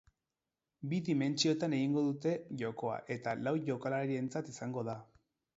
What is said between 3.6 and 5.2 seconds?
jokalarirentzat izango da.